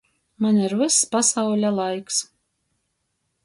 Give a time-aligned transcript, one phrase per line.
[0.45, 2.25] Maņ ir vyss pasauļa laiks.